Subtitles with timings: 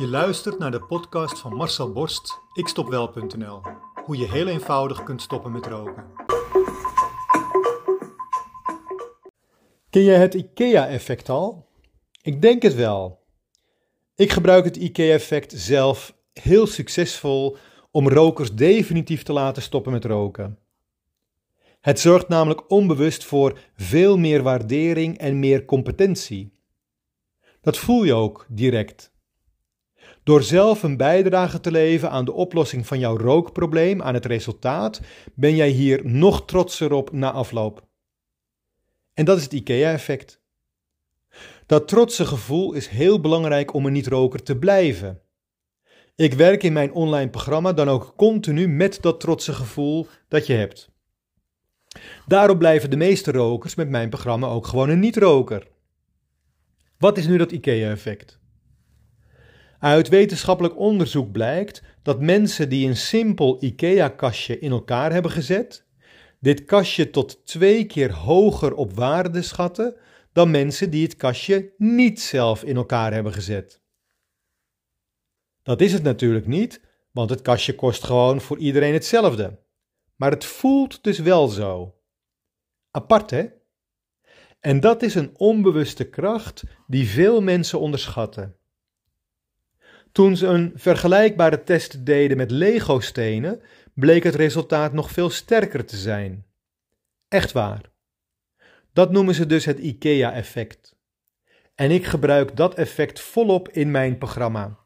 [0.00, 3.60] Je luistert naar de podcast van Marcel Borst, ikstopwel.nl.
[4.04, 6.04] Hoe je heel eenvoudig kunt stoppen met roken.
[9.90, 11.68] Ken jij het IKEA-effect al?
[12.22, 13.24] Ik denk het wel.
[14.14, 17.56] Ik gebruik het IKEA-effect zelf heel succesvol
[17.90, 20.58] om rokers definitief te laten stoppen met roken.
[21.80, 26.52] Het zorgt namelijk onbewust voor veel meer waardering en meer competentie.
[27.60, 29.10] Dat voel je ook direct.
[30.30, 35.00] Door zelf een bijdrage te leveren aan de oplossing van jouw rookprobleem, aan het resultaat,
[35.34, 37.86] ben jij hier nog trotser op na afloop.
[39.14, 40.42] En dat is het IKEA-effect.
[41.66, 45.22] Dat trotse gevoel is heel belangrijk om een niet-roker te blijven.
[46.16, 50.52] Ik werk in mijn online programma dan ook continu met dat trotse gevoel dat je
[50.52, 50.90] hebt.
[52.26, 55.68] Daarop blijven de meeste rokers met mijn programma ook gewoon een niet-roker.
[56.98, 58.39] Wat is nu dat IKEA-effect?
[59.80, 65.86] Uit wetenschappelijk onderzoek blijkt dat mensen die een simpel IKEA-kastje in elkaar hebben gezet,
[66.40, 69.96] dit kastje tot twee keer hoger op waarde schatten
[70.32, 73.82] dan mensen die het kastje niet zelf in elkaar hebben gezet.
[75.62, 76.80] Dat is het natuurlijk niet,
[77.12, 79.58] want het kastje kost gewoon voor iedereen hetzelfde.
[80.16, 81.94] Maar het voelt dus wel zo.
[82.90, 83.46] Apart hè?
[84.60, 88.59] En dat is een onbewuste kracht die veel mensen onderschatten.
[90.12, 93.62] Toen ze een vergelijkbare test deden met Lego-stenen,
[93.94, 96.46] bleek het resultaat nog veel sterker te zijn.
[97.28, 97.90] Echt waar.
[98.92, 100.98] Dat noemen ze dus het IKEA-effect.
[101.74, 104.78] En ik gebruik dat effect volop in mijn programma.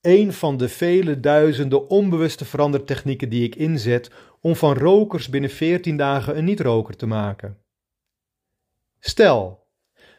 [0.00, 5.96] Een van de vele duizenden onbewuste verandertechnieken die ik inzet om van rokers binnen 14
[5.96, 7.58] dagen een niet-roker te maken.
[9.00, 9.63] Stel,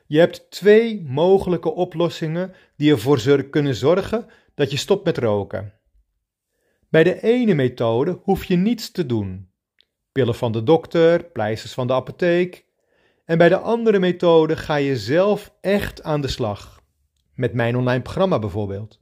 [0.08, 5.74] je hebt twee mogelijke oplossingen die ervoor kunnen zorgen dat je stopt met roken.
[6.90, 9.50] Bij de ene methode hoef je niets te doen.
[10.12, 12.66] Pillen van de dokter, pleisters van de apotheek.
[13.26, 16.84] En bij de andere methode ga je zelf echt aan de slag.
[17.34, 19.00] Met mijn online programma bijvoorbeeld.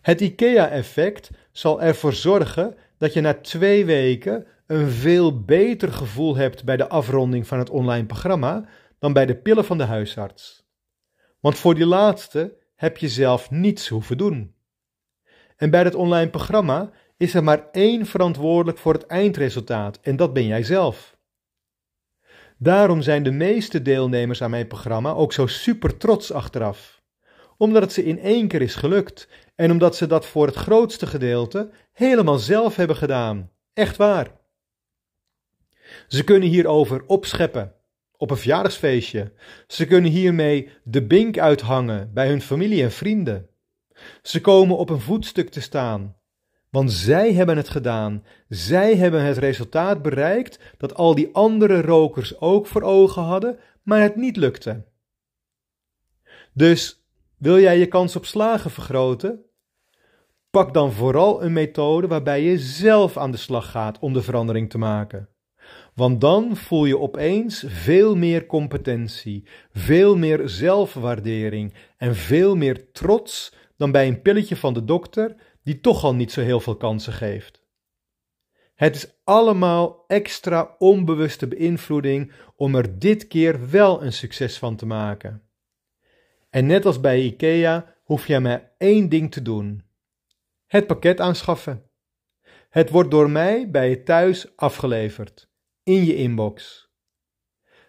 [0.00, 6.64] Het IKEA-effect zal ervoor zorgen dat je na twee weken een veel beter gevoel hebt
[6.64, 10.66] bij de afronding van het online programma dan bij de pillen van de huisarts.
[11.40, 14.54] Want voor die laatste heb je zelf niets hoeven doen.
[15.56, 20.32] En bij het online programma is er maar één verantwoordelijk voor het eindresultaat en dat
[20.32, 21.16] ben jij zelf.
[22.58, 27.02] Daarom zijn de meeste deelnemers aan mijn programma ook zo super trots achteraf,
[27.56, 31.06] omdat het ze in één keer is gelukt en omdat ze dat voor het grootste
[31.06, 33.50] gedeelte helemaal zelf hebben gedaan.
[33.72, 34.36] Echt waar.
[36.06, 37.77] Ze kunnen hierover opscheppen
[38.18, 39.32] op een verjaardagsfeestje.
[39.66, 43.48] Ze kunnen hiermee de bink uithangen bij hun familie en vrienden.
[44.22, 46.16] Ze komen op een voetstuk te staan,
[46.70, 48.24] want zij hebben het gedaan.
[48.48, 54.00] Zij hebben het resultaat bereikt dat al die andere rokers ook voor ogen hadden, maar
[54.00, 54.86] het niet lukte.
[56.52, 57.02] Dus
[57.36, 59.42] wil jij je kans op slagen vergroten?
[60.50, 64.70] Pak dan vooral een methode waarbij je zelf aan de slag gaat om de verandering
[64.70, 65.28] te maken.
[65.98, 73.54] Want dan voel je opeens veel meer competentie, veel meer zelfwaardering en veel meer trots
[73.76, 77.12] dan bij een pilletje van de dokter die toch al niet zo heel veel kansen
[77.12, 77.62] geeft.
[78.74, 84.86] Het is allemaal extra onbewuste beïnvloeding om er dit keer wel een succes van te
[84.86, 85.42] maken.
[86.50, 89.82] En net als bij IKEA hoef je maar één ding te doen:
[90.66, 91.90] het pakket aanschaffen.
[92.68, 95.47] Het wordt door mij bij je thuis afgeleverd
[95.88, 96.86] in je inbox.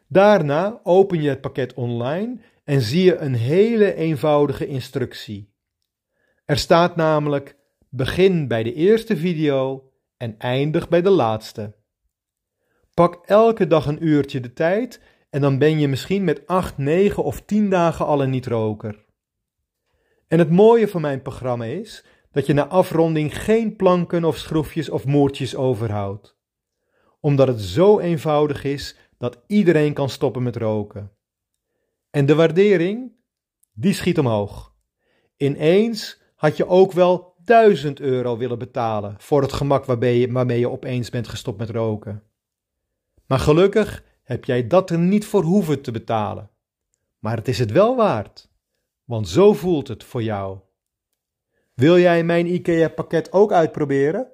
[0.07, 5.53] Daarna open je het pakket online en zie je een hele eenvoudige instructie.
[6.45, 7.57] Er staat namelijk:
[7.89, 11.75] begin bij de eerste video en eindig bij de laatste.
[12.93, 17.23] Pak elke dag een uurtje de tijd en dan ben je misschien met 8, 9
[17.23, 19.05] of 10 dagen al een niet-roker.
[20.27, 24.89] En het mooie van mijn programma is dat je na afronding geen planken of schroefjes
[24.89, 26.37] of moertjes overhoudt
[27.19, 31.11] omdat het zo eenvoudig is dat iedereen kan stoppen met roken.
[32.09, 33.11] En de waardering,
[33.73, 34.73] die schiet omhoog.
[35.37, 40.59] Ineens had je ook wel 1000 euro willen betalen voor het gemak waarmee je, waarmee
[40.59, 42.23] je opeens bent gestopt met roken.
[43.25, 46.49] Maar gelukkig heb jij dat er niet voor hoeven te betalen.
[47.19, 48.49] Maar het is het wel waard,
[49.03, 50.59] want zo voelt het voor jou.
[51.73, 54.31] Wil jij mijn IKEA-pakket ook uitproberen?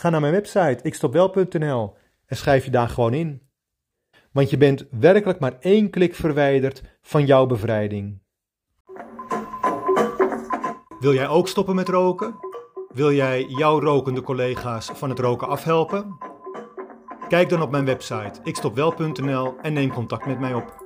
[0.00, 1.96] Ga naar mijn website ikstopwel.nl
[2.26, 3.42] en schrijf je daar gewoon in.
[4.32, 8.20] Want je bent werkelijk maar één klik verwijderd van jouw bevrijding.
[11.00, 12.34] Wil jij ook stoppen met roken?
[12.88, 16.18] Wil jij jouw rokende collega's van het roken afhelpen?
[17.28, 20.85] Kijk dan op mijn website ikstopwel.nl en neem contact met mij op.